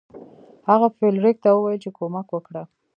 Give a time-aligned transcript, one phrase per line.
[0.69, 2.63] هغه فلیریک ته وویل چې کومک وکړه.